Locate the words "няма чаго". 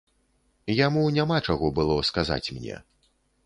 1.19-1.71